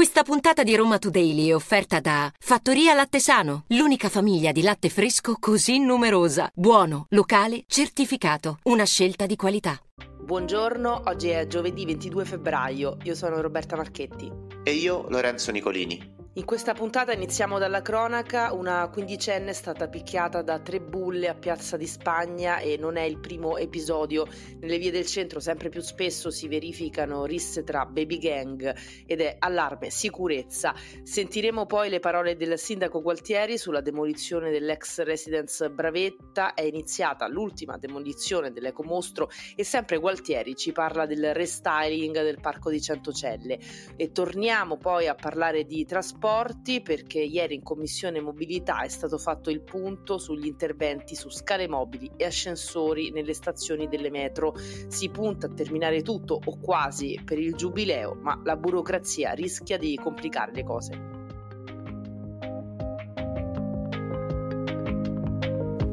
Questa 0.00 0.22
puntata 0.22 0.62
di 0.62 0.74
Roma 0.74 0.96
Today 0.96 1.48
è 1.48 1.54
offerta 1.54 2.00
da 2.00 2.32
Fattoria 2.38 2.94
Latte 2.94 3.20
Sano, 3.20 3.64
l'unica 3.66 4.08
famiglia 4.08 4.50
di 4.50 4.62
latte 4.62 4.88
fresco 4.88 5.36
così 5.38 5.78
numerosa. 5.78 6.50
Buono, 6.54 7.04
locale, 7.10 7.64
certificato. 7.66 8.60
Una 8.62 8.86
scelta 8.86 9.26
di 9.26 9.36
qualità. 9.36 9.78
Buongiorno, 10.24 11.02
oggi 11.04 11.28
è 11.28 11.46
giovedì 11.46 11.84
22 11.84 12.24
febbraio. 12.24 12.96
Io 13.02 13.14
sono 13.14 13.42
Roberta 13.42 13.76
Marchetti. 13.76 14.32
E 14.62 14.72
io 14.72 15.04
Lorenzo 15.10 15.50
Nicolini. 15.50 16.16
In 16.34 16.44
questa 16.44 16.74
puntata 16.74 17.12
iniziamo 17.12 17.58
dalla 17.58 17.82
cronaca, 17.82 18.52
una 18.52 18.88
quindicenne 18.88 19.50
è 19.50 19.52
stata 19.52 19.88
picchiata 19.88 20.42
da 20.42 20.60
tre 20.60 20.80
bulle 20.80 21.26
a 21.26 21.34
Piazza 21.34 21.76
di 21.76 21.88
Spagna 21.88 22.58
e 22.58 22.76
non 22.76 22.96
è 22.96 23.02
il 23.02 23.18
primo 23.18 23.56
episodio. 23.56 24.28
Nelle 24.60 24.78
vie 24.78 24.92
del 24.92 25.06
centro 25.06 25.40
sempre 25.40 25.70
più 25.70 25.80
spesso 25.80 26.30
si 26.30 26.46
verificano 26.46 27.24
risse 27.24 27.64
tra 27.64 27.84
baby 27.84 28.18
gang 28.18 28.76
ed 29.06 29.20
è 29.20 29.34
allarme 29.40 29.90
sicurezza. 29.90 30.72
Sentiremo 31.02 31.66
poi 31.66 31.90
le 31.90 31.98
parole 31.98 32.36
del 32.36 32.56
sindaco 32.60 33.02
Gualtieri 33.02 33.58
sulla 33.58 33.80
demolizione 33.80 34.52
dell'ex 34.52 35.00
residence 35.00 35.68
Bravetta, 35.68 36.54
è 36.54 36.62
iniziata 36.62 37.26
l'ultima 37.26 37.76
demolizione 37.76 38.52
dell'ecomostro 38.52 39.30
e 39.56 39.64
sempre 39.64 39.98
Gualtieri 39.98 40.54
ci 40.54 40.70
parla 40.70 41.06
del 41.06 41.34
restyling 41.34 42.22
del 42.22 42.38
parco 42.40 42.70
di 42.70 42.80
Centocelle 42.80 43.58
e 43.96 44.12
torniamo 44.12 44.76
poi 44.76 45.08
a 45.08 45.16
parlare 45.16 45.64
di 45.64 45.84
trasporto 45.84 46.18
trasporti 46.20 46.82
perché 46.82 47.18
ieri 47.18 47.54
in 47.54 47.62
Commissione 47.62 48.20
Mobilità 48.20 48.82
è 48.82 48.88
stato 48.88 49.16
fatto 49.16 49.48
il 49.48 49.62
punto 49.62 50.18
sugli 50.18 50.46
interventi 50.46 51.14
su 51.14 51.30
scale 51.30 51.66
mobili 51.66 52.10
e 52.16 52.26
ascensori 52.26 53.10
nelle 53.10 53.32
stazioni 53.32 53.88
delle 53.88 54.10
metro. 54.10 54.54
Si 54.88 55.08
punta 55.08 55.46
a 55.46 55.50
terminare 55.50 56.02
tutto 56.02 56.38
o 56.44 56.58
quasi 56.60 57.18
per 57.24 57.38
il 57.38 57.54
giubileo, 57.54 58.18
ma 58.20 58.38
la 58.44 58.56
burocrazia 58.56 59.32
rischia 59.32 59.78
di 59.78 59.98
complicare 60.00 60.52
le 60.52 60.62
cose. 60.62 61.18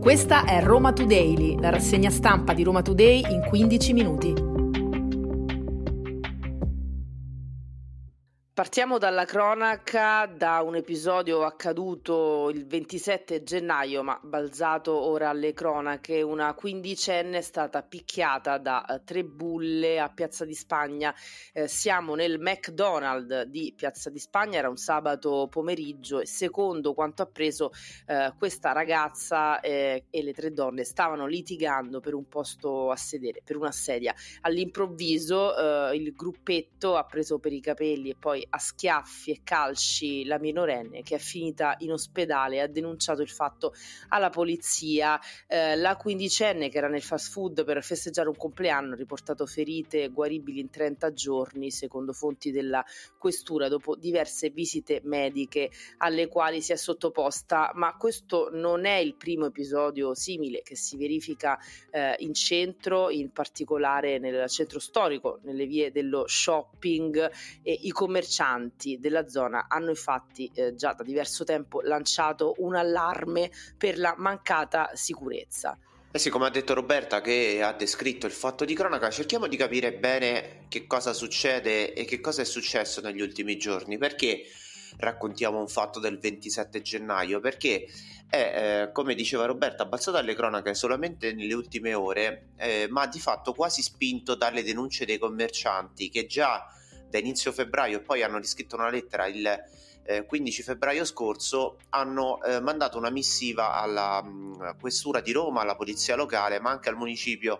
Questa 0.02 0.46
è 0.46 0.62
Roma 0.62 0.92
Today, 0.92 1.60
la 1.60 1.70
rassegna 1.70 2.10
stampa 2.10 2.54
di 2.54 2.64
Roma 2.64 2.82
Today 2.82 3.22
in 3.32 3.46
15 3.48 3.94
minuti. 3.94 4.57
Partiamo 8.58 8.98
dalla 8.98 9.26
cronaca, 9.26 10.26
da 10.26 10.62
un 10.64 10.76
episodio 10.76 11.44
accaduto 11.44 12.50
il 12.50 12.66
27 12.66 13.44
gennaio, 13.44 14.02
ma 14.02 14.20
balzato 14.20 15.00
ora 15.00 15.30
alle 15.30 15.54
cronache. 15.54 16.24
Una 16.24 16.56
quindicenne 16.56 17.38
è 17.38 17.42
stata 17.42 17.84
picchiata 17.84 18.58
da 18.58 18.84
eh, 18.84 19.04
tre 19.04 19.24
bulle 19.24 20.00
a 20.00 20.10
Piazza 20.10 20.44
di 20.44 20.56
Spagna. 20.56 21.14
Eh, 21.54 21.68
siamo 21.68 22.16
nel 22.16 22.40
McDonald's 22.40 23.44
di 23.44 23.76
Piazza 23.78 24.10
di 24.10 24.18
Spagna, 24.18 24.58
era 24.58 24.70
un 24.70 24.78
sabato 24.78 25.48
pomeriggio 25.52 26.20
e 26.20 26.26
secondo 26.26 26.96
quanto 26.96 27.22
appreso 27.22 27.70
eh, 28.08 28.34
questa 28.40 28.72
ragazza 28.72 29.60
eh, 29.60 30.06
e 30.10 30.24
le 30.24 30.34
tre 30.34 30.52
donne 30.52 30.84
stavano 30.84 31.28
litigando 31.28 32.00
per 32.00 32.16
un 32.16 32.28
posto 32.28 32.90
a 32.90 32.96
sedere, 32.96 33.44
per 33.46 33.56
una 33.56 33.72
sedia. 33.72 34.16
All'improvviso 34.42 35.92
eh, 35.92 35.96
il 35.96 36.12
gruppetto 36.16 36.96
ha 36.96 37.04
preso 37.04 37.38
per 37.38 37.54
i 37.54 37.60
capelli 37.60 38.10
e 38.10 38.16
poi 38.16 38.46
a 38.50 38.58
schiaffi 38.58 39.32
e 39.32 39.42
calci 39.44 40.26
la 40.26 40.40
minorenne 40.40 41.02
che 41.02 41.16
è 41.16 41.20
finita 41.20 41.76
in 41.80 41.92
ospedale 41.92 42.56
e 42.56 42.60
ha 42.62 42.68
denunciato 42.68 43.22
il 43.22 43.30
fatto 43.30 43.74
alla 44.10 44.30
polizia. 44.30 45.20
Eh, 45.48 45.76
la 45.76 45.96
quindicenne 45.96 46.70
che 46.70 46.78
era 46.78 46.88
nel 46.88 47.02
fast 47.02 47.32
food 47.32 47.66
per 47.66 47.84
festeggiare 47.84 48.30
un 48.30 48.36
compleanno 48.36 48.94
ha 48.94 48.98
riportato 48.98 49.46
ferite 49.46 50.10
guaribili 50.10 50.60
in 50.60 50.70
30 50.70 51.14
giorni, 51.14 51.72
secondo 51.72 52.14
fonti 52.14 52.52
della 52.52 52.84
questura, 53.18 53.68
dopo 53.68 53.96
diverse 53.96 54.50
visite 54.50 55.02
mediche 55.04 55.70
alle 55.98 56.28
quali 56.28 56.62
si 56.62 56.72
è 56.72 56.78
sottoposta. 56.78 57.72
Ma 57.76 57.96
questo 57.98 58.50
non 58.52 58.86
è 58.86 58.96
il 58.96 59.16
primo 59.16 59.48
episodio 59.48 60.14
simile 60.16 60.62
che 60.62 60.76
si 60.76 60.98
verifica 60.98 61.60
eh, 61.92 62.16
in 62.20 62.34
centro, 62.34 63.10
in 63.10 63.32
particolare 63.32 64.20
nel 64.20 64.50
centro 64.50 64.80
storico, 64.80 65.40
nelle 65.44 65.66
vie 65.66 65.92
dello 65.92 66.26
shopping 66.28 67.32
e 67.62 67.72
i 67.82 67.92
commercianti 67.92 68.37
commercianti 68.38 69.00
della 69.00 69.28
zona 69.28 69.66
hanno 69.68 69.90
infatti 69.90 70.50
eh, 70.54 70.76
già 70.76 70.94
da 70.94 71.04
diverso 71.04 71.44
tempo 71.44 71.82
lanciato 71.82 72.56
un 72.60 72.76
allarme 72.76 73.50
per 73.76 73.98
la 73.98 74.14
mancata 74.18 74.92
sicurezza. 74.94 75.78
Eh 76.12 76.20
sì, 76.20 76.30
come 76.30 76.46
ha 76.46 76.50
detto 76.50 76.74
Roberta 76.74 77.22
che 77.22 77.62
ha 77.62 77.74
descritto 77.74 78.28
il 78.28 78.32
fatto 78.32 78.64
di 78.64 78.74
cronaca, 78.74 79.10
cerchiamo 79.10 79.48
di 79.48 79.58
capire 79.58 79.94
bene 79.94 80.66
che 80.68 80.88
cosa 80.88 81.14
succede 81.14 81.94
e 81.94 82.06
che 82.06 82.22
cosa 82.22 82.42
è 82.42 82.46
successo 82.46 83.02
negli 83.02 83.22
ultimi 83.22 83.58
giorni, 83.58 83.98
perché 83.98 84.44
raccontiamo 85.00 85.60
un 85.60 85.68
fatto 85.68 86.00
del 86.00 86.18
27 86.18 86.82
gennaio, 86.82 87.40
perché 87.40 87.88
è, 88.30 88.86
eh, 88.88 88.92
come 88.94 89.16
diceva 89.16 89.46
Roberta, 89.46 89.84
abbassato 89.84 90.18
alle 90.18 90.34
cronache 90.34 90.74
solamente 90.74 91.34
nelle 91.34 91.54
ultime 91.54 91.94
ore, 91.94 92.50
eh, 92.58 92.88
ma 92.90 93.06
di 93.06 93.20
fatto 93.20 93.54
quasi 93.54 93.82
spinto 93.82 94.34
dalle 94.36 94.64
denunce 94.64 95.06
dei 95.06 95.18
commercianti 95.18 96.10
che 96.10 96.26
già 96.26 96.68
da 97.10 97.18
inizio 97.18 97.52
febbraio 97.52 97.98
e 97.98 98.02
poi 98.02 98.24
hanno 98.24 98.38
riscritto 98.38 98.76
una 98.76 98.90
lettera 98.90 99.28
il 99.28 99.66
eh, 100.08 100.26
15 100.26 100.64
febbraio 100.64 101.04
scorso 101.04 101.80
hanno 101.90 102.42
eh, 102.42 102.62
mandato 102.62 102.98
una 102.98 103.10
missiva 103.10 103.74
alla 103.74 104.24
mm, 104.24 104.80
questura 104.80 105.20
di 105.20 105.34
Roma, 105.34 105.62
alla 105.62 105.76
polizia 105.76 106.16
locale, 106.16 106.60
ma 106.60 106.70
anche 106.70 106.88
al 106.88 106.96
municipio 106.96 107.60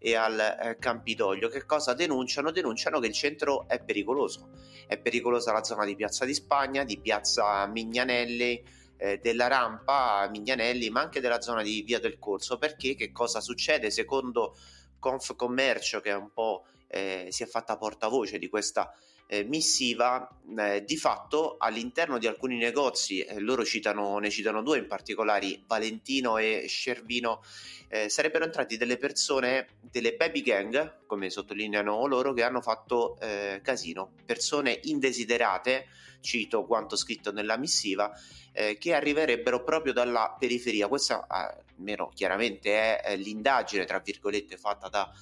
e 0.00 0.16
al 0.16 0.38
eh, 0.38 0.76
Campidoglio. 0.80 1.48
Che 1.48 1.64
cosa 1.64 1.94
denunciano? 1.94 2.50
Denunciano 2.50 2.98
che 2.98 3.06
il 3.06 3.12
centro 3.12 3.68
è 3.68 3.80
pericoloso. 3.80 4.50
È 4.88 4.98
pericolosa 4.98 5.52
la 5.52 5.62
zona 5.62 5.84
di 5.84 5.94
Piazza 5.94 6.24
di 6.24 6.34
Spagna, 6.34 6.82
di 6.82 6.98
Piazza 6.98 7.64
Mignanelli, 7.68 8.62
eh, 8.96 9.18
della 9.22 9.46
rampa 9.46 10.28
Mignanelli, 10.30 10.90
ma 10.90 11.00
anche 11.00 11.20
della 11.20 11.40
zona 11.40 11.62
di 11.62 11.82
Via 11.82 12.00
del 12.00 12.18
Corso. 12.18 12.58
Perché 12.58 12.96
che 12.96 13.12
cosa 13.12 13.40
succede? 13.40 13.90
Secondo 13.90 14.56
Confcommercio, 14.98 16.00
che 16.00 16.10
è 16.10 16.16
un 16.16 16.32
po' 16.32 16.64
eh, 16.94 17.26
si 17.30 17.42
è 17.42 17.46
fatta 17.46 17.76
portavoce 17.76 18.38
di 18.38 18.48
questa 18.48 18.94
eh, 19.26 19.42
missiva, 19.42 20.28
eh, 20.56 20.84
di 20.84 20.96
fatto 20.96 21.56
all'interno 21.58 22.18
di 22.18 22.28
alcuni 22.28 22.56
negozi, 22.56 23.20
eh, 23.20 23.40
loro 23.40 23.64
citano, 23.64 24.18
ne 24.18 24.30
citano 24.30 24.62
due 24.62 24.78
in 24.78 24.86
particolare, 24.86 25.60
Valentino 25.66 26.38
e 26.38 26.66
Cervino, 26.68 27.42
eh, 27.88 28.08
sarebbero 28.08 28.44
entrati 28.44 28.76
delle 28.76 28.96
persone, 28.96 29.66
delle 29.80 30.14
baby 30.14 30.42
gang, 30.42 31.06
come 31.06 31.30
sottolineano 31.30 32.06
loro, 32.06 32.32
che 32.32 32.42
hanno 32.42 32.60
fatto 32.60 33.16
casino, 33.62 34.12
persone 34.24 34.78
indesiderate, 34.84 35.86
cito 36.20 36.64
quanto 36.64 36.96
scritto 36.96 37.32
nella 37.32 37.56
missiva, 37.56 38.12
eh, 38.52 38.78
che 38.78 38.94
arriverebbero 38.94 39.62
proprio 39.62 39.92
dalla 39.92 40.34
periferia. 40.38 40.88
Questa 40.88 41.26
almeno 41.28 42.10
chiaramente 42.14 43.00
è 43.00 43.16
l'indagine, 43.16 43.84
tra 43.84 43.98
virgolette, 43.98 44.56
fatta 44.56 44.88
da 44.88 45.12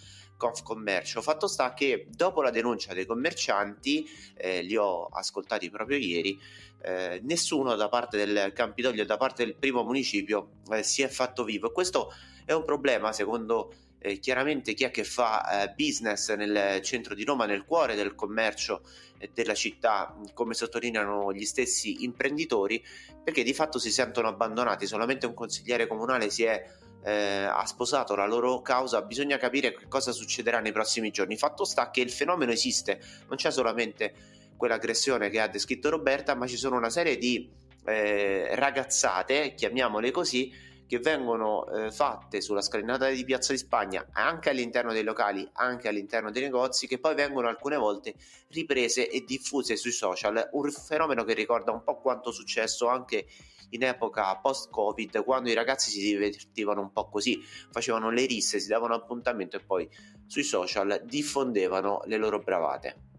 Confcommercio. 0.42 1.22
Fatto 1.22 1.46
sta 1.46 1.72
che 1.72 2.08
dopo 2.08 2.42
la 2.42 2.50
denuncia 2.50 2.92
dei 2.94 3.06
commercianti, 3.06 4.04
eh, 4.34 4.62
li 4.62 4.76
ho 4.76 5.06
ascoltati 5.06 5.70
proprio 5.70 5.98
ieri, 5.98 6.36
eh, 6.82 7.20
nessuno 7.22 7.76
da 7.76 7.88
parte 7.88 8.16
del 8.16 8.52
Campidoglio 8.52 9.04
da 9.04 9.16
parte 9.16 9.44
del 9.44 9.54
primo 9.54 9.84
municipio 9.84 10.54
eh, 10.72 10.82
si 10.82 11.02
è 11.02 11.08
fatto 11.08 11.44
vivo. 11.44 11.68
E 11.68 11.72
questo 11.72 12.12
è 12.44 12.52
un 12.52 12.64
problema, 12.64 13.12
secondo 13.12 13.72
eh, 14.02 14.18
chiaramente 14.18 14.74
chi 14.74 14.84
è 14.84 14.90
che 14.90 15.04
fa 15.04 15.62
eh, 15.62 15.74
business 15.76 16.34
nel 16.34 16.80
centro 16.82 17.14
di 17.14 17.24
Roma, 17.24 17.46
nel 17.46 17.64
cuore 17.64 17.94
del 17.94 18.14
commercio 18.14 18.82
eh, 19.18 19.30
della 19.32 19.54
città, 19.54 20.14
come 20.34 20.54
sottolineano 20.54 21.32
gli 21.32 21.44
stessi 21.44 22.02
imprenditori, 22.02 22.82
perché 23.22 23.42
di 23.44 23.54
fatto 23.54 23.78
si 23.78 23.92
sentono 23.92 24.28
abbandonati. 24.28 24.86
Solamente 24.86 25.26
un 25.26 25.34
consigliere 25.34 25.86
comunale 25.86 26.30
si 26.30 26.42
è 26.42 26.64
eh, 27.04 27.44
ha 27.44 27.64
sposato 27.66 28.14
la 28.14 28.26
loro 28.26 28.60
causa, 28.62 29.02
bisogna 29.02 29.36
capire 29.36 29.74
che 29.74 29.88
cosa 29.88 30.12
succederà 30.12 30.60
nei 30.60 30.72
prossimi 30.72 31.10
giorni. 31.10 31.36
Fatto 31.36 31.64
sta 31.64 31.90
che 31.90 32.00
il 32.00 32.10
fenomeno 32.10 32.52
esiste, 32.52 33.00
non 33.28 33.36
c'è 33.36 33.50
solamente 33.50 34.14
quell'aggressione 34.56 35.28
che 35.28 35.40
ha 35.40 35.48
descritto 35.48 35.90
Roberta, 35.90 36.34
ma 36.34 36.46
ci 36.46 36.56
sono 36.56 36.76
una 36.76 36.90
serie 36.90 37.18
di 37.18 37.50
eh, 37.84 38.54
ragazzate, 38.54 39.54
chiamiamole 39.54 40.10
così, 40.10 40.52
che 40.92 40.98
vengono 40.98 41.66
eh, 41.68 41.90
fatte 41.90 42.42
sulla 42.42 42.60
scalinata 42.60 43.08
di 43.08 43.24
Piazza 43.24 43.52
di 43.52 43.58
Spagna 43.58 44.08
anche 44.12 44.50
all'interno 44.50 44.92
dei 44.92 45.02
locali, 45.02 45.48
anche 45.54 45.88
all'interno 45.88 46.30
dei 46.30 46.42
negozi, 46.42 46.86
che 46.86 46.98
poi 46.98 47.14
vengono 47.14 47.48
alcune 47.48 47.78
volte 47.78 48.12
riprese 48.48 49.08
e 49.08 49.24
diffuse 49.24 49.76
sui 49.76 49.90
social, 49.90 50.50
un 50.52 50.70
fenomeno 50.70 51.24
che 51.24 51.32
ricorda 51.32 51.72
un 51.72 51.82
po' 51.82 51.98
quanto 51.98 52.30
successo 52.30 52.88
anche 52.88 53.24
in 53.70 53.84
epoca 53.84 54.36
post-Covid, 54.36 55.24
quando 55.24 55.48
i 55.48 55.54
ragazzi 55.54 55.88
si 55.88 56.02
divertivano 56.02 56.82
un 56.82 56.92
po' 56.92 57.08
così, 57.08 57.40
facevano 57.70 58.10
le 58.10 58.26
risse, 58.26 58.60
si 58.60 58.68
davano 58.68 58.92
appuntamento 58.92 59.56
e 59.56 59.60
poi 59.60 59.88
sui 60.26 60.42
social 60.42 61.00
diffondevano 61.06 62.02
le 62.04 62.18
loro 62.18 62.40
bravate. 62.40 63.11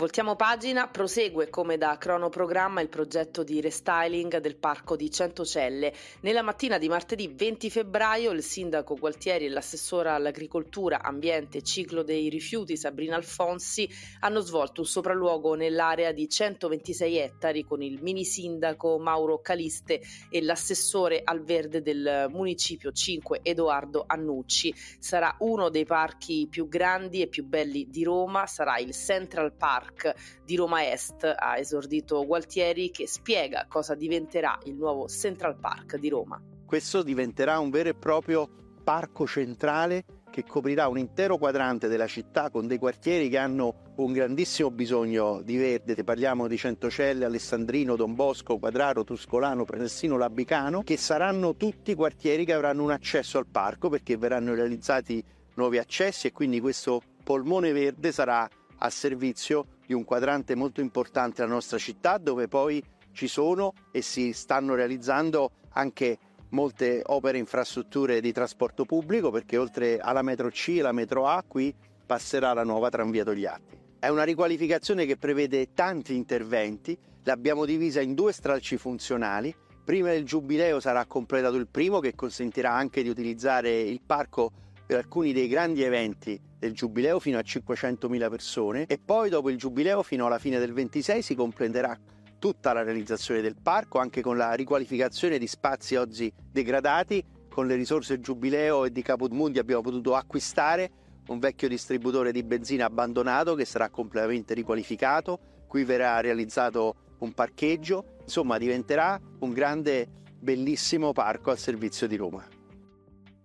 Voltiamo 0.00 0.34
pagina, 0.34 0.88
prosegue 0.88 1.50
come 1.50 1.76
da 1.76 1.98
cronoprogramma 1.98 2.80
il 2.80 2.88
progetto 2.88 3.42
di 3.44 3.60
restyling 3.60 4.38
del 4.38 4.56
parco 4.56 4.96
di 4.96 5.10
Centocelle. 5.10 5.92
Nella 6.20 6.40
mattina 6.40 6.78
di 6.78 6.88
martedì 6.88 7.28
20 7.28 7.68
febbraio 7.68 8.30
il 8.30 8.42
sindaco 8.42 8.94
Gualtieri 8.94 9.44
e 9.44 9.50
l'assessora 9.50 10.14
all'agricoltura, 10.14 11.02
ambiente 11.02 11.58
e 11.58 11.62
ciclo 11.62 12.02
dei 12.02 12.30
rifiuti 12.30 12.78
Sabrina 12.78 13.16
Alfonsi 13.16 13.86
hanno 14.20 14.40
svolto 14.40 14.80
un 14.80 14.86
sopralluogo 14.86 15.54
nell'area 15.54 16.12
di 16.12 16.30
126 16.30 17.18
ettari 17.18 17.66
con 17.66 17.82
il 17.82 18.00
mini 18.00 18.24
sindaco 18.24 18.98
Mauro 18.98 19.42
Caliste 19.42 20.00
e 20.30 20.40
l'assessore 20.40 21.20
al 21.22 21.42
verde 21.42 21.82
del 21.82 22.28
municipio 22.30 22.90
5 22.90 23.40
Edoardo 23.42 24.04
Annucci. 24.06 24.74
Sarà 24.98 25.36
uno 25.40 25.68
dei 25.68 25.84
parchi 25.84 26.46
più 26.48 26.68
grandi 26.68 27.20
e 27.20 27.26
più 27.26 27.44
belli 27.44 27.90
di 27.90 28.02
Roma, 28.02 28.46
sarà 28.46 28.78
il 28.78 28.94
Central 28.94 29.52
Park 29.52 29.88
Park 29.90 30.14
di 30.44 30.56
Roma 30.56 30.90
Est, 30.90 31.24
ha 31.24 31.58
esordito 31.58 32.24
Gualtieri 32.24 32.90
che 32.90 33.06
spiega 33.06 33.66
cosa 33.68 33.94
diventerà 33.94 34.58
il 34.64 34.74
nuovo 34.74 35.08
Central 35.08 35.58
Park 35.58 35.96
di 35.96 36.08
Roma. 36.08 36.40
Questo 36.64 37.02
diventerà 37.02 37.58
un 37.58 37.70
vero 37.70 37.88
e 37.88 37.94
proprio 37.94 38.48
parco 38.82 39.26
centrale 39.26 40.04
che 40.30 40.44
coprirà 40.44 40.86
un 40.86 40.96
intero 40.96 41.38
quadrante 41.38 41.88
della 41.88 42.06
città 42.06 42.50
con 42.50 42.68
dei 42.68 42.78
quartieri 42.78 43.28
che 43.28 43.36
hanno 43.36 43.92
un 43.96 44.12
grandissimo 44.12 44.70
bisogno 44.70 45.42
di 45.42 45.56
verde, 45.56 46.04
parliamo 46.04 46.46
di 46.46 46.56
Centocelle, 46.56 47.24
Alessandrino, 47.24 47.96
Don 47.96 48.14
Bosco, 48.14 48.58
Quadraro, 48.58 49.02
Tuscolano, 49.02 49.64
Prenessino, 49.64 50.16
Labicano, 50.16 50.82
che 50.82 50.96
saranno 50.96 51.56
tutti 51.56 51.96
quartieri 51.96 52.44
che 52.44 52.52
avranno 52.52 52.84
un 52.84 52.92
accesso 52.92 53.38
al 53.38 53.48
parco 53.48 53.88
perché 53.88 54.16
verranno 54.16 54.54
realizzati 54.54 55.22
nuovi 55.54 55.78
accessi 55.78 56.28
e 56.28 56.32
quindi 56.32 56.60
questo 56.60 57.02
polmone 57.24 57.72
verde 57.72 58.12
sarà 58.12 58.48
a 58.82 58.90
servizio 58.90 59.78
di 59.86 59.94
un 59.94 60.04
quadrante 60.04 60.54
molto 60.54 60.80
importante 60.80 61.42
della 61.42 61.54
nostra 61.54 61.78
città 61.78 62.18
dove 62.18 62.48
poi 62.48 62.82
ci 63.12 63.26
sono 63.26 63.72
e 63.90 64.02
si 64.02 64.32
stanno 64.32 64.74
realizzando 64.74 65.50
anche 65.70 66.18
molte 66.50 67.02
opere 67.06 67.38
infrastrutture 67.38 68.20
di 68.20 68.32
trasporto 68.32 68.84
pubblico 68.84 69.30
perché 69.30 69.56
oltre 69.56 69.98
alla 69.98 70.22
metro 70.22 70.48
C 70.50 70.68
e 70.76 70.80
alla 70.80 70.92
metro 70.92 71.26
A 71.26 71.44
qui 71.46 71.74
passerà 72.06 72.52
la 72.52 72.64
nuova 72.64 72.88
tranvia 72.88 73.24
Togliatti. 73.24 73.78
È 73.98 74.08
una 74.08 74.24
riqualificazione 74.24 75.04
che 75.06 75.16
prevede 75.16 75.74
tanti 75.74 76.14
interventi, 76.14 76.98
l'abbiamo 77.24 77.64
divisa 77.64 78.00
in 78.00 78.14
due 78.14 78.32
stralci 78.32 78.78
funzionali. 78.78 79.54
Prima 79.84 80.10
del 80.10 80.24
giubileo 80.24 80.80
sarà 80.80 81.04
completato 81.06 81.56
il 81.56 81.68
primo 81.68 82.00
che 82.00 82.14
consentirà 82.14 82.72
anche 82.72 83.02
di 83.02 83.08
utilizzare 83.08 83.80
il 83.80 84.00
parco 84.04 84.52
per 84.86 84.98
alcuni 84.98 85.32
dei 85.32 85.48
grandi 85.48 85.82
eventi 85.82 86.40
del 86.60 86.74
Giubileo 86.74 87.18
fino 87.18 87.38
a 87.38 87.42
500.000 87.42 88.30
persone 88.30 88.84
e 88.86 89.00
poi 89.02 89.30
dopo 89.30 89.48
il 89.48 89.56
Giubileo 89.56 90.02
fino 90.02 90.26
alla 90.26 90.38
fine 90.38 90.58
del 90.58 90.74
26 90.74 91.22
si 91.22 91.34
completerà 91.34 91.98
tutta 92.38 92.72
la 92.72 92.82
realizzazione 92.82 93.40
del 93.40 93.56
parco 93.60 93.98
anche 93.98 94.20
con 94.20 94.36
la 94.36 94.52
riqualificazione 94.52 95.38
di 95.38 95.46
spazi 95.46 95.96
oggi 95.96 96.32
degradati. 96.52 97.24
Con 97.48 97.66
le 97.66 97.74
risorse 97.74 98.20
Giubileo 98.20 98.84
e 98.84 98.92
di 98.92 99.02
Capodmundi 99.02 99.58
abbiamo 99.58 99.82
potuto 99.82 100.14
acquistare 100.14 100.90
un 101.28 101.38
vecchio 101.38 101.66
distributore 101.66 102.30
di 102.30 102.42
benzina 102.42 102.84
abbandonato 102.84 103.54
che 103.54 103.64
sarà 103.64 103.88
completamente 103.88 104.54
riqualificato. 104.54 105.38
Qui 105.66 105.82
verrà 105.84 106.20
realizzato 106.20 107.16
un 107.18 107.32
parcheggio. 107.32 108.16
Insomma 108.22 108.58
diventerà 108.58 109.20
un 109.40 109.52
grande 109.52 110.06
bellissimo 110.38 111.12
parco 111.12 111.50
al 111.50 111.58
servizio 111.58 112.06
di 112.06 112.16
Roma 112.16 112.59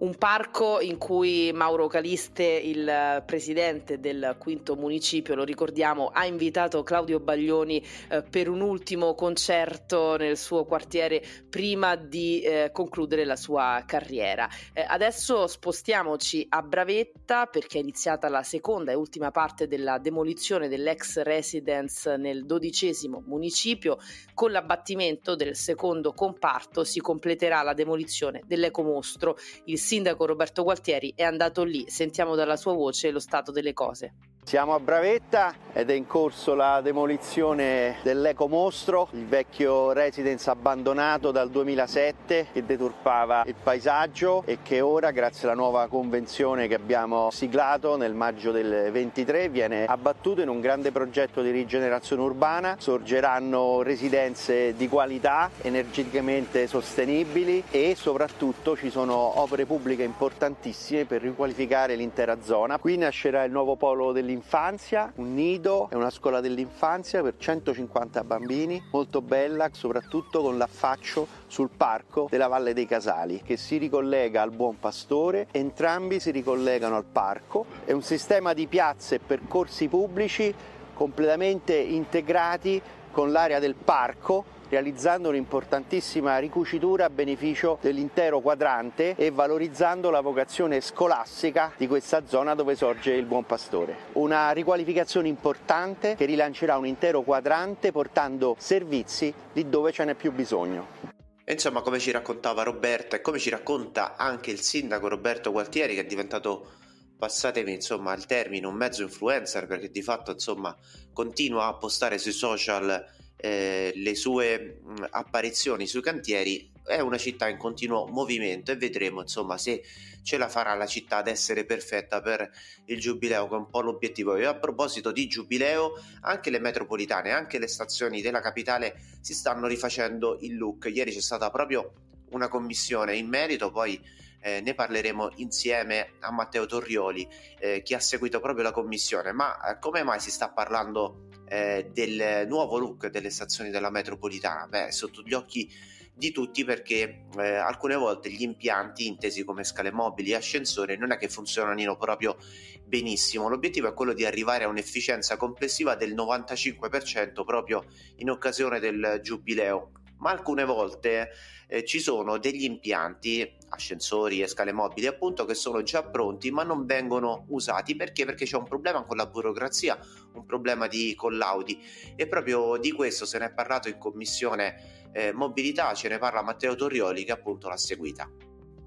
un 0.05 0.15
parco 0.17 0.81
in 0.81 0.99
cui 0.99 1.51
Mauro 1.51 1.87
Caliste, 1.87 2.43
il 2.43 3.23
presidente 3.25 3.99
del 3.99 4.35
quinto 4.37 4.75
municipio, 4.75 5.33
lo 5.33 5.43
ricordiamo, 5.43 6.11
ha 6.13 6.27
invitato 6.27 6.83
Claudio 6.83 7.19
Baglioni 7.19 7.83
eh, 8.09 8.21
per 8.21 8.47
un 8.47 8.61
ultimo 8.61 9.15
concerto 9.15 10.15
nel 10.15 10.37
suo 10.37 10.63
quartiere 10.65 11.23
prima 11.49 11.95
di 11.95 12.41
eh, 12.41 12.69
concludere 12.71 13.25
la 13.25 13.35
sua 13.35 13.81
carriera. 13.87 14.47
Eh, 14.73 14.85
adesso 14.87 15.47
spostiamoci 15.47 16.45
a 16.49 16.61
Bravetta 16.61 17.47
perché 17.47 17.79
è 17.79 17.81
iniziata 17.81 18.29
la 18.29 18.43
seconda 18.43 18.91
e 18.91 18.95
ultima 18.95 19.31
parte 19.31 19.67
della 19.67 19.97
demolizione 19.97 20.67
dell'ex 20.67 21.23
residence 21.23 22.15
nel 22.15 22.45
dodicesimo 22.45 23.23
municipio. 23.25 23.97
Con 24.35 24.51
l'abbattimento 24.51 25.35
del 25.35 25.55
secondo 25.55 26.13
comparto 26.13 26.83
si 26.83 26.99
completerà 26.99 27.63
la 27.63 27.73
demolizione 27.73 28.43
dell'ecomostro. 28.45 29.35
Il 29.63 29.79
sindaco 29.95 30.25
Roberto 30.25 30.63
Gualtieri 30.63 31.13
è 31.15 31.23
andato 31.23 31.63
lì, 31.63 31.85
sentiamo 31.87 32.35
dalla 32.35 32.57
sua 32.57 32.73
voce 32.73 33.11
lo 33.11 33.19
stato 33.19 33.53
delle 33.53 33.71
cose. 33.71 34.34
Siamo 34.45 34.75
a 34.75 34.79
Bravetta 34.79 35.55
ed 35.73 35.89
è 35.89 35.93
in 35.93 36.05
corso 36.05 36.53
la 36.53 36.79
demolizione 36.81 37.97
dell'ecomostro, 38.03 39.07
il 39.13 39.25
vecchio 39.25 39.91
residence 39.91 40.47
abbandonato 40.51 41.31
dal 41.31 41.49
2007 41.49 42.49
che 42.53 42.63
deturpava 42.63 43.43
il 43.47 43.55
paesaggio 43.61 44.43
e 44.45 44.59
che 44.61 44.81
ora, 44.81 45.09
grazie 45.09 45.47
alla 45.47 45.57
nuova 45.57 45.87
convenzione 45.87 46.67
che 46.67 46.75
abbiamo 46.75 47.31
siglato 47.31 47.97
nel 47.97 48.13
maggio 48.13 48.51
del 48.51 48.91
23, 48.91 49.49
viene 49.49 49.85
abbattuto 49.85 50.41
in 50.41 50.47
un 50.47 50.61
grande 50.61 50.91
progetto 50.91 51.41
di 51.41 51.49
rigenerazione 51.49 52.21
urbana. 52.21 52.75
Sorgeranno 52.77 53.81
residenze 53.81 54.75
di 54.75 54.87
qualità, 54.87 55.49
energeticamente 55.61 56.67
sostenibili 56.67 57.63
e 57.71 57.95
soprattutto 57.97 58.77
ci 58.77 58.91
sono 58.91 59.41
opere 59.41 59.65
pubbliche 59.65 60.03
importantissime 60.03 61.05
per 61.05 61.23
riqualificare 61.23 61.95
l'intera 61.95 62.37
zona. 62.43 62.77
Qui 62.77 62.95
nascerà 62.95 63.43
il 63.43 63.51
nuovo 63.51 63.75
polo 63.75 64.11
dell'interno 64.11 64.33
dell'infanzia, 64.35 65.13
un 65.15 65.33
nido 65.33 65.87
e 65.89 65.95
una 65.95 66.09
scuola 66.09 66.41
dell'infanzia 66.41 67.21
per 67.21 67.35
150 67.37 68.23
bambini, 68.23 68.83
molto 68.91 69.21
bella, 69.21 69.69
soprattutto 69.71 70.41
con 70.41 70.57
l'affaccio 70.57 71.27
sul 71.47 71.69
parco 71.75 72.27
della 72.29 72.47
Valle 72.47 72.73
dei 72.73 72.85
Casali, 72.85 73.41
che 73.41 73.55
si 73.55 73.77
ricollega 73.77 74.41
al 74.41 74.51
Buon 74.51 74.77
Pastore, 74.79 75.47
entrambi 75.51 76.19
si 76.19 76.31
ricollegano 76.31 76.97
al 76.97 77.05
parco, 77.05 77.65
è 77.85 77.93
un 77.93 78.03
sistema 78.03 78.53
di 78.53 78.67
piazze 78.67 79.15
e 79.15 79.19
percorsi 79.19 79.87
pubblici 79.87 80.53
completamente 80.93 81.75
integrati 81.75 82.81
con 83.11 83.31
l'area 83.31 83.59
del 83.59 83.75
parco 83.75 84.54
realizzando 84.69 85.29
un'importantissima 85.29 86.37
ricucitura 86.37 87.05
a 87.05 87.09
beneficio 87.09 87.77
dell'intero 87.81 88.39
quadrante 88.41 89.15
e 89.15 89.31
valorizzando 89.31 90.09
la 90.09 90.21
vocazione 90.21 90.81
scolastica 90.81 91.73
di 91.77 91.87
questa 91.87 92.25
zona 92.25 92.55
dove 92.55 92.75
sorge 92.75 93.13
il 93.13 93.25
Buon 93.25 93.45
Pastore. 93.45 93.95
Una 94.13 94.51
riqualificazione 94.51 95.27
importante 95.27 96.15
che 96.15 96.25
rilancerà 96.25 96.77
un 96.77 96.87
intero 96.87 97.21
quadrante 97.21 97.91
portando 97.91 98.55
servizi 98.57 99.33
lì 99.53 99.69
dove 99.69 99.91
ce 99.91 100.05
n'è 100.05 100.15
più 100.15 100.31
bisogno. 100.31 101.13
Insomma, 101.47 101.81
come 101.81 101.99
ci 101.99 102.09
raccontava 102.09 102.63
Roberta 102.63 103.17
e 103.17 103.21
come 103.21 103.37
ci 103.37 103.49
racconta 103.49 104.15
anche 104.15 104.49
il 104.49 104.59
sindaco 104.61 105.07
Roberto 105.07 105.51
Gualtieri 105.51 105.93
che 105.93 106.01
è 106.01 106.05
diventato 106.05 106.83
passatemi 107.17 107.73
insomma 107.73 108.13
il 108.13 108.25
termine 108.25 108.67
un 108.67 108.75
mezzo 108.75 109.01
influencer 109.01 109.67
perché 109.67 109.89
di 109.89 110.01
fatto 110.01 110.31
insomma 110.31 110.75
continua 111.13 111.67
a 111.67 111.73
postare 111.75 112.17
sui 112.17 112.33
social 112.33 113.03
eh, 113.45 113.91
le 113.93 114.15
sue 114.15 114.79
mh, 114.81 115.05
apparizioni 115.11 115.85
sui 115.85 116.01
cantieri 116.01 116.71
è 116.83 116.99
una 116.99 117.17
città 117.19 117.47
in 117.47 117.57
continuo 117.57 118.07
movimento 118.07 118.71
e 118.71 118.75
vedremo 118.75 119.21
insomma 119.21 119.55
se 119.57 119.83
ce 120.23 120.37
la 120.37 120.49
farà 120.49 120.73
la 120.73 120.87
città 120.87 121.17
ad 121.17 121.27
essere 121.27 121.63
perfetta 121.63 122.21
per 122.21 122.49
il 122.85 122.99
giubileo 122.99 123.47
che 123.47 123.53
è 123.53 123.57
un 123.57 123.69
po' 123.69 123.81
l'obiettivo. 123.81 124.35
E 124.35 124.45
a 124.45 124.55
proposito 124.55 125.11
di 125.11 125.27
giubileo 125.27 125.93
anche 126.21 126.49
le 126.49 126.57
metropolitane 126.57 127.31
anche 127.31 127.59
le 127.59 127.67
stazioni 127.67 128.21
della 128.21 128.41
capitale 128.41 128.99
si 129.21 129.35
stanno 129.35 129.67
rifacendo 129.67 130.39
il 130.41 130.57
look. 130.57 130.89
Ieri 130.91 131.11
c'è 131.11 131.21
stata 131.21 131.51
proprio 131.51 131.93
una 132.31 132.47
commissione 132.47 133.15
in 133.15 133.27
merito 133.27 133.69
poi 133.69 134.01
eh, 134.39 134.61
ne 134.61 134.73
parleremo 134.73 135.33
insieme 135.35 136.13
a 136.21 136.31
Matteo 136.31 136.65
Torrioli 136.65 137.27
eh, 137.59 137.83
che 137.83 137.93
ha 137.93 137.99
seguito 137.99 138.39
proprio 138.39 138.63
la 138.63 138.71
commissione. 138.71 139.31
Ma 139.33 139.69
eh, 139.69 139.79
come 139.79 140.01
mai 140.03 140.19
si 140.19 140.31
sta 140.31 140.49
parlando 140.49 141.27
eh, 141.47 141.89
del 141.93 142.47
nuovo 142.47 142.77
look 142.77 143.07
delle 143.07 143.29
stazioni 143.29 143.69
della 143.69 143.89
metropolitana. 143.89 144.67
Beh 144.67 144.91
sotto 144.91 145.21
gli 145.21 145.33
occhi 145.33 145.69
di 146.17 146.31
tutti 146.31 146.63
perché 146.63 147.25
eh, 147.37 147.55
alcune 147.55 147.95
volte 147.95 148.31
gli 148.31 148.41
impianti 148.41 149.05
intesi 149.05 149.43
come 149.43 149.65
scale 149.65 149.91
mobili 149.91 150.31
e 150.31 150.35
ascensori 150.35 150.97
non 150.97 151.11
è 151.11 151.17
che 151.17 151.27
funzionino 151.27 151.97
proprio 151.97 152.37
benissimo. 152.85 153.49
L'obiettivo 153.49 153.89
è 153.89 153.93
quello 153.93 154.13
di 154.13 154.25
arrivare 154.25 154.63
a 154.63 154.69
un'efficienza 154.69 155.35
complessiva 155.35 155.95
del 155.95 156.15
95% 156.15 157.43
proprio 157.43 157.83
in 158.17 158.29
occasione 158.29 158.79
del 158.79 159.19
giubileo 159.21 159.91
ma 160.17 160.31
alcune 160.31 160.65
volte 160.65 161.29
eh, 161.67 161.83
ci 161.83 161.99
sono 161.99 162.37
degli 162.37 162.63
impianti, 162.63 163.57
ascensori 163.69 164.41
e 164.41 164.47
scale 164.47 164.71
mobili 164.71 165.07
appunto, 165.07 165.45
che 165.45 165.55
sono 165.55 165.81
già 165.83 166.03
pronti 166.03 166.51
ma 166.51 166.63
non 166.63 166.85
vengono 166.85 167.45
usati 167.49 167.95
perché? 167.95 168.25
Perché 168.25 168.45
c'è 168.45 168.57
un 168.57 168.65
problema 168.65 169.03
con 169.03 169.17
la 169.17 169.25
burocrazia, 169.25 169.97
un 170.33 170.45
problema 170.45 170.87
di 170.87 171.15
collaudi 171.15 171.79
e 172.15 172.27
proprio 172.27 172.77
di 172.77 172.91
questo 172.91 173.25
se 173.25 173.37
ne 173.39 173.45
è 173.45 173.53
parlato 173.53 173.89
in 173.89 173.97
commissione 173.97 175.09
eh, 175.11 175.31
mobilità, 175.31 175.93
ce 175.93 176.09
ne 176.09 176.17
parla 176.17 176.43
Matteo 176.43 176.75
Torrioli 176.75 177.23
che 177.23 177.31
appunto 177.31 177.69
l'ha 177.69 177.77
seguita. 177.77 178.29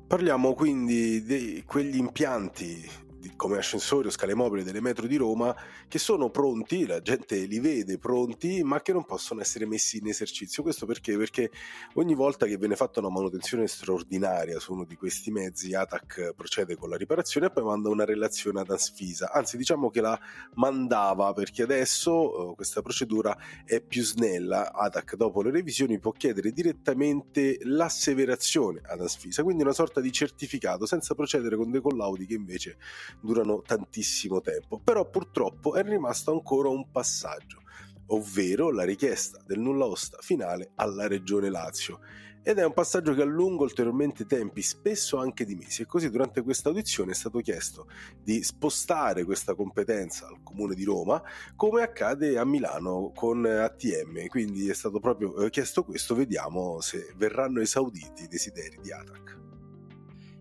Parliamo 0.06 0.54
quindi 0.54 1.22
di 1.22 1.62
quegli 1.66 1.96
impianti 1.96 3.06
come 3.36 3.58
ascensori 3.58 4.08
o 4.08 4.10
scale 4.10 4.34
mobili 4.34 4.62
delle 4.62 4.80
metro 4.80 5.06
di 5.06 5.16
Roma 5.16 5.54
che 5.88 5.98
sono 5.98 6.30
pronti, 6.30 6.86
la 6.86 7.00
gente 7.00 7.36
li 7.44 7.58
vede 7.60 7.98
pronti, 7.98 8.62
ma 8.62 8.80
che 8.80 8.92
non 8.92 9.04
possono 9.04 9.40
essere 9.40 9.66
messi 9.66 9.98
in 9.98 10.08
esercizio. 10.08 10.62
Questo 10.62 10.86
perché? 10.86 11.16
Perché 11.16 11.50
ogni 11.94 12.14
volta 12.14 12.46
che 12.46 12.56
viene 12.56 12.76
fatta 12.76 13.00
una 13.00 13.10
manutenzione 13.10 13.66
straordinaria 13.66 14.58
su 14.60 14.72
uno 14.72 14.84
di 14.84 14.96
questi 14.96 15.30
mezzi, 15.30 15.74
ATAC 15.74 16.32
procede 16.36 16.76
con 16.76 16.88
la 16.90 16.96
riparazione 16.96 17.46
e 17.46 17.50
poi 17.50 17.64
manda 17.64 17.88
una 17.88 18.04
relazione 18.04 18.60
ad 18.60 18.70
Ansfisa. 18.70 19.32
Anzi, 19.32 19.56
diciamo 19.56 19.90
che 19.90 20.00
la 20.00 20.18
mandava 20.54 21.32
perché 21.32 21.62
adesso 21.62 22.52
eh, 22.52 22.54
questa 22.54 22.82
procedura 22.82 23.36
è 23.64 23.80
più 23.80 24.02
snella. 24.02 24.72
ATAC 24.72 25.16
dopo 25.16 25.42
le 25.42 25.50
revisioni 25.50 25.98
può 25.98 26.12
chiedere 26.12 26.52
direttamente 26.52 27.58
l'asseverazione 27.62 28.80
ad 28.84 29.00
Ansfisa, 29.00 29.42
quindi 29.42 29.62
una 29.62 29.72
sorta 29.72 30.00
di 30.00 30.12
certificato 30.12 30.86
senza 30.86 31.14
procedere 31.14 31.56
con 31.56 31.70
dei 31.70 31.80
collaudi 31.80 32.26
che 32.26 32.34
invece 32.34 32.76
durano 33.20 33.62
tantissimo 33.62 34.40
tempo, 34.40 34.78
però 34.78 35.08
purtroppo 35.08 35.74
è 35.74 35.82
rimasto 35.82 36.32
ancora 36.32 36.68
un 36.68 36.90
passaggio, 36.90 37.62
ovvero 38.06 38.70
la 38.70 38.84
richiesta 38.84 39.42
del 39.46 39.58
nulla 39.58 39.86
osta 39.86 40.18
finale 40.20 40.70
alla 40.76 41.06
Regione 41.06 41.50
Lazio. 41.50 42.00
Ed 42.48 42.56
è 42.56 42.64
un 42.64 42.72
passaggio 42.72 43.12
che 43.12 43.20
allunga 43.20 43.64
ulteriormente 43.64 44.22
i 44.22 44.26
tempi, 44.26 44.62
spesso 44.62 45.18
anche 45.18 45.44
di 45.44 45.54
mesi, 45.54 45.82
e 45.82 45.86
così 45.86 46.08
durante 46.08 46.40
questa 46.42 46.70
audizione 46.70 47.10
è 47.10 47.14
stato 47.14 47.40
chiesto 47.40 47.88
di 48.22 48.42
spostare 48.42 49.24
questa 49.24 49.54
competenza 49.54 50.26
al 50.26 50.42
Comune 50.42 50.74
di 50.74 50.84
Roma, 50.84 51.22
come 51.56 51.82
accade 51.82 52.38
a 52.38 52.46
Milano 52.46 53.12
con 53.14 53.44
ATM. 53.44 54.28
Quindi 54.28 54.68
è 54.68 54.74
stato 54.74 54.98
proprio 54.98 55.36
eh, 55.36 55.50
chiesto 55.50 55.84
questo, 55.84 56.14
vediamo 56.14 56.80
se 56.80 57.12
verranno 57.16 57.60
esauditi 57.60 58.22
i 58.22 58.28
desideri 58.28 58.78
di 58.80 58.92
ATAC. 58.92 59.37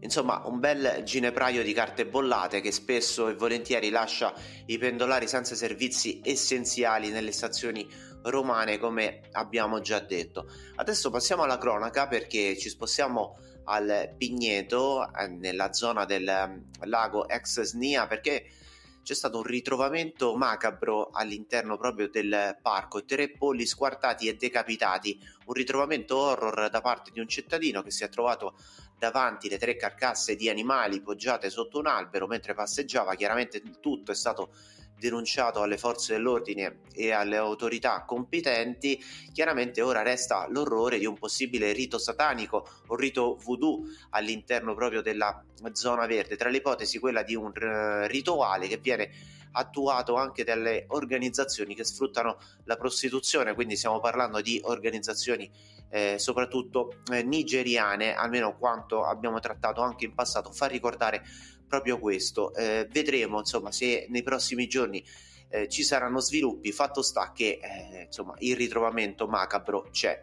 Insomma, 0.07 0.41
un 0.45 0.61
bel 0.61 1.03
ginepraio 1.03 1.61
di 1.63 1.73
carte 1.73 2.05
bollate 2.05 2.61
che 2.61 2.71
spesso 2.71 3.27
e 3.27 3.35
volentieri 3.35 3.89
lascia 3.89 4.33
i 4.67 4.77
pendolari 4.77 5.27
senza 5.27 5.53
servizi 5.53 6.21
essenziali 6.23 7.09
nelle 7.09 7.33
stazioni 7.33 7.85
romane, 8.23 8.77
come 8.77 9.23
abbiamo 9.33 9.81
già 9.81 9.99
detto. 9.99 10.49
Adesso 10.75 11.09
passiamo 11.09 11.43
alla 11.43 11.57
cronaca 11.57 12.07
perché 12.07 12.57
ci 12.57 12.69
spostiamo 12.69 13.37
al 13.65 14.13
Pigneto, 14.17 15.13
eh, 15.13 15.27
nella 15.27 15.73
zona 15.73 16.05
del 16.05 16.25
ehm, 16.25 16.63
lago 16.85 17.27
ex 17.27 17.63
Snia, 17.63 18.07
perché 18.07 18.45
c'è 19.03 19.13
stato 19.13 19.37
un 19.37 19.43
ritrovamento 19.43 20.35
macabro 20.35 21.09
all'interno 21.11 21.77
proprio 21.77 22.09
del 22.09 22.57
parco, 22.61 23.03
tre 23.03 23.29
polli 23.31 23.65
squartati 23.65 24.29
e 24.29 24.35
decapitati, 24.35 25.17
un 25.45 25.53
ritrovamento 25.53 26.17
horror 26.17 26.69
da 26.69 26.79
parte 26.81 27.11
di 27.11 27.19
un 27.19 27.27
cittadino 27.27 27.81
che 27.81 27.91
si 27.91 28.05
è 28.05 28.09
trovato 28.09 28.57
davanti 28.97 29.49
le 29.49 29.57
tre 29.57 29.75
carcasse 29.75 30.35
di 30.35 30.49
animali 30.49 31.01
poggiate 31.01 31.49
sotto 31.49 31.79
un 31.79 31.87
albero 31.87 32.27
mentre 32.27 32.53
passeggiava. 32.53 33.15
Chiaramente 33.15 33.61
tutto 33.79 34.11
è 34.11 34.15
stato 34.15 34.51
denunciato 34.99 35.61
alle 35.61 35.77
forze 35.77 36.13
dell'ordine 36.13 36.79
e 36.93 37.11
alle 37.11 37.37
autorità 37.37 38.03
competenti, 38.03 38.99
chiaramente 39.31 39.81
ora 39.81 40.01
resta 40.01 40.47
l'orrore 40.49 40.97
di 40.97 41.05
un 41.05 41.17
possibile 41.17 41.71
rito 41.71 41.99
satanico 41.99 42.67
o 42.87 42.95
rito 42.95 43.37
voodoo 43.43 43.83
all'interno 44.11 44.73
proprio 44.73 45.01
della 45.01 45.43
zona 45.73 46.07
verde, 46.07 46.35
tra 46.35 46.49
le 46.49 46.57
ipotesi 46.57 46.97
quella 46.97 47.21
di 47.21 47.35
un 47.35 47.51
uh, 47.55 48.07
rituale 48.07 48.67
che 48.67 48.77
viene 48.77 49.11
attuato 49.57 50.15
anche 50.15 50.43
dalle 50.43 50.85
organizzazioni 50.89 51.75
che 51.75 51.83
sfruttano 51.83 52.37
la 52.65 52.77
prostituzione, 52.77 53.53
quindi 53.53 53.75
stiamo 53.75 53.99
parlando 53.99 54.39
di 54.41 54.61
organizzazioni 54.63 55.49
eh, 55.89 56.17
soprattutto 56.19 57.01
eh, 57.11 57.23
nigeriane, 57.23 58.13
almeno 58.13 58.57
quanto 58.57 59.03
abbiamo 59.03 59.39
trattato 59.39 59.81
anche 59.81 60.05
in 60.05 60.13
passato, 60.13 60.51
fa 60.51 60.67
ricordare 60.67 61.23
proprio 61.67 61.99
questo. 61.99 62.53
Eh, 62.53 62.87
vedremo 62.91 63.39
insomma 63.39 63.71
se 63.71 64.07
nei 64.09 64.23
prossimi 64.23 64.67
giorni 64.67 65.03
eh, 65.49 65.67
ci 65.67 65.83
saranno 65.83 66.19
sviluppi, 66.19 66.71
fatto 66.71 67.01
sta 67.01 67.31
che 67.33 67.59
eh, 67.61 68.03
insomma 68.05 68.35
il 68.39 68.55
ritrovamento 68.55 69.27
macabro 69.27 69.87
c'è. 69.91 70.21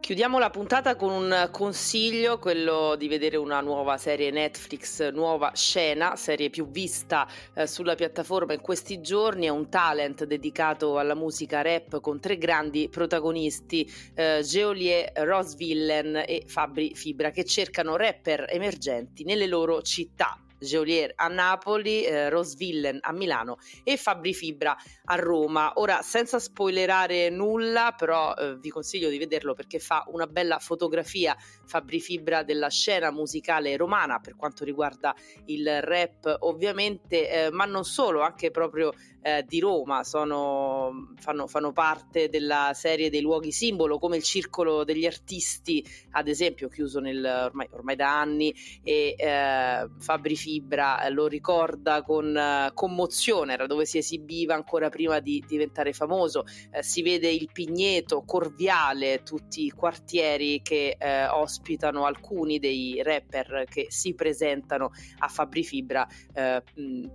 Chiudiamo 0.00 0.38
la 0.38 0.50
puntata 0.50 0.94
con 0.94 1.10
un 1.10 1.48
consiglio, 1.50 2.38
quello 2.38 2.94
di 2.96 3.08
vedere 3.08 3.36
una 3.36 3.60
nuova 3.60 3.96
serie 3.96 4.30
Netflix, 4.30 5.10
nuova 5.10 5.50
scena, 5.52 6.14
serie 6.14 6.48
più 6.48 6.70
vista 6.70 7.26
eh, 7.54 7.66
sulla 7.66 7.96
piattaforma 7.96 8.52
in 8.52 8.60
questi 8.60 9.00
giorni, 9.00 9.46
è 9.46 9.48
un 9.48 9.68
talent 9.68 10.22
dedicato 10.24 10.98
alla 10.98 11.16
musica 11.16 11.60
rap 11.60 12.00
con 12.00 12.20
tre 12.20 12.38
grandi 12.38 12.88
protagonisti, 12.88 13.90
eh, 14.14 14.42
Geolier, 14.44 15.10
Ross 15.24 15.56
Villen 15.56 16.22
e 16.24 16.44
Fabri 16.46 16.94
Fibra, 16.94 17.32
che 17.32 17.44
cercano 17.44 17.96
rapper 17.96 18.46
emergenti 18.48 19.24
nelle 19.24 19.48
loro 19.48 19.82
città. 19.82 20.40
Geolier 20.58 21.12
a 21.16 21.28
Napoli, 21.28 22.04
eh, 22.04 22.28
Rosvillen 22.28 22.98
a 23.00 23.12
Milano 23.12 23.58
e 23.82 23.96
Fabri 23.96 24.34
Fibra 24.34 24.76
a 25.04 25.14
Roma. 25.16 25.72
Ora, 25.76 26.02
senza 26.02 26.38
spoilerare 26.38 27.30
nulla, 27.30 27.94
però 27.96 28.34
eh, 28.34 28.56
vi 28.56 28.70
consiglio 28.70 29.08
di 29.08 29.18
vederlo 29.18 29.54
perché 29.54 29.78
fa 29.78 30.04
una 30.08 30.26
bella 30.26 30.58
fotografia 30.58 31.36
Fabri 31.64 32.00
Fibra 32.00 32.42
della 32.42 32.68
scena 32.68 33.10
musicale 33.10 33.76
romana 33.76 34.18
per 34.18 34.36
quanto 34.36 34.64
riguarda 34.64 35.14
il 35.46 35.82
rap, 35.82 36.36
ovviamente, 36.40 37.46
eh, 37.46 37.50
ma 37.50 37.64
non 37.64 37.84
solo, 37.84 38.20
anche 38.22 38.50
proprio 38.50 38.92
eh, 39.26 39.44
di 39.44 39.58
Roma, 39.58 40.04
sono, 40.04 41.08
fanno, 41.16 41.48
fanno, 41.48 41.72
parte 41.72 42.28
della 42.28 42.70
serie 42.74 43.10
dei 43.10 43.20
luoghi 43.20 43.50
simbolo, 43.50 43.98
come 43.98 44.18
il 44.18 44.22
Circolo 44.22 44.84
degli 44.84 45.04
Artisti, 45.04 45.84
ad 46.12 46.28
esempio, 46.28 46.68
chiuso 46.68 47.00
nel, 47.00 47.24
ormai, 47.46 47.66
ormai 47.72 47.96
da 47.96 48.20
anni, 48.20 48.54
e 48.84 49.16
eh, 49.18 49.88
Fabri 49.98 50.36
Fibra 50.36 51.08
lo 51.08 51.26
ricorda 51.26 52.02
con 52.02 52.36
eh, 52.36 52.70
commozione, 52.72 53.54
era 53.54 53.66
dove 53.66 53.84
si 53.84 53.98
esibiva 53.98 54.54
ancora 54.54 54.90
prima 54.90 55.18
di 55.18 55.42
diventare 55.44 55.92
famoso. 55.92 56.44
Eh, 56.70 56.84
si 56.84 57.02
vede 57.02 57.28
il 57.28 57.48
Pigneto, 57.52 58.22
Corviale, 58.24 59.24
tutti 59.24 59.64
i 59.64 59.70
quartieri 59.70 60.62
che 60.62 60.96
eh, 60.96 61.26
ospitano 61.26 62.04
alcuni 62.04 62.60
dei 62.60 63.02
rapper 63.02 63.64
che 63.68 63.86
si 63.88 64.14
presentano 64.14 64.92
a 65.18 65.26
Fabri 65.26 65.64
Fibra 65.64 66.06
eh, 66.32 66.62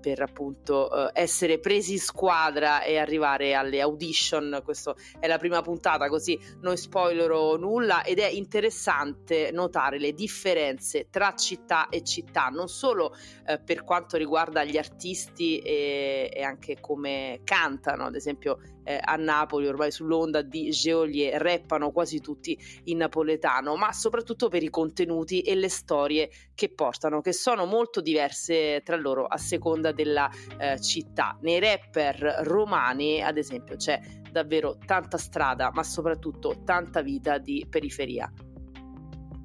per 0.01 0.21
appunto 0.21 1.09
essere 1.13 1.59
presi 1.59 1.99
squadra 2.01 2.83
e 2.83 2.97
arrivare 2.97 3.53
alle 3.53 3.79
audition. 3.79 4.61
Questa 4.63 4.93
è 5.19 5.27
la 5.27 5.37
prima 5.37 5.61
puntata, 5.61 6.09
così 6.09 6.37
non 6.61 6.75
spoilerò 6.75 7.55
nulla 7.55 8.03
ed 8.03 8.19
è 8.19 8.27
interessante 8.27 9.51
notare 9.51 9.99
le 9.99 10.13
differenze 10.13 11.07
tra 11.09 11.33
città 11.35 11.87
e 11.89 12.03
città, 12.03 12.47
non 12.47 12.67
solo 12.67 13.15
eh, 13.45 13.59
per 13.59 13.83
quanto 13.83 14.17
riguarda 14.17 14.63
gli 14.63 14.77
artisti 14.77 15.59
e, 15.59 16.29
e 16.33 16.41
anche 16.41 16.79
come 16.81 17.41
cantano, 17.43 18.05
ad 18.05 18.15
esempio 18.15 18.59
eh, 18.83 18.99
a 19.01 19.15
Napoli, 19.15 19.67
ormai 19.67 19.91
sull'onda 19.91 20.41
di 20.41 20.69
Geolier, 20.69 21.41
rappano 21.41 21.91
quasi 21.91 22.19
tutti 22.19 22.57
in 22.85 22.97
napoletano, 22.97 23.75
ma 23.75 23.91
soprattutto 23.91 24.47
per 24.47 24.63
i 24.63 24.69
contenuti 24.69 25.41
e 25.41 25.55
le 25.55 25.69
storie 25.69 26.29
che 26.53 26.73
portano, 26.73 27.21
che 27.21 27.33
sono 27.33 27.65
molto 27.65 28.01
diverse 28.01 28.81
tra 28.83 28.95
loro 28.95 29.25
a 29.25 29.37
seconda 29.37 29.91
della 29.91 30.29
eh, 30.57 30.79
città. 30.79 31.37
Nei 31.41 31.59
rapper 31.59 32.41
romani, 32.43 33.21
ad 33.21 33.37
esempio, 33.37 33.75
c'è 33.75 33.99
davvero 34.31 34.77
tanta 34.85 35.17
strada, 35.17 35.71
ma 35.73 35.83
soprattutto 35.83 36.61
tanta 36.63 37.01
vita 37.01 37.37
di 37.37 37.65
periferia. 37.69 38.31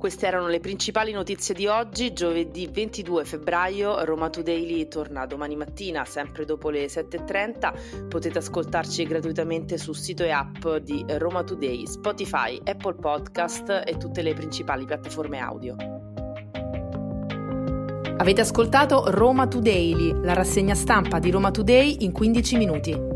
Queste 0.06 0.28
erano 0.28 0.46
le 0.46 0.60
principali 0.60 1.10
notizie 1.10 1.52
di 1.52 1.66
oggi, 1.66 2.12
giovedì 2.12 2.68
22 2.72 3.25
febbraio. 3.25 4.04
Roma 4.04 4.30
Today 4.30 4.86
torna 4.86 5.26
domani 5.26 5.56
mattina, 5.56 6.04
sempre 6.04 6.44
dopo 6.44 6.70
le 6.70 6.86
7.30. 6.86 8.06
Potete 8.06 8.38
ascoltarci 8.38 9.04
gratuitamente 9.04 9.76
sul 9.78 9.96
sito 9.96 10.22
e 10.22 10.30
app 10.30 10.64
di 10.76 11.04
Roma 11.08 11.42
Today, 11.42 11.88
Spotify, 11.88 12.56
Apple 12.62 12.94
Podcast 12.94 13.82
e 13.84 13.96
tutte 13.96 14.22
le 14.22 14.32
principali 14.32 14.84
piattaforme 14.84 15.40
audio. 15.40 15.75
Avete 18.16 18.40
ascoltato 18.42 19.10
Roma 19.10 19.48
Today, 19.48 20.22
la 20.22 20.34
rassegna 20.34 20.76
stampa 20.76 21.18
di 21.18 21.32
Roma 21.32 21.50
Today 21.50 21.96
in 22.04 22.12
15 22.12 22.56
minuti. 22.56 23.15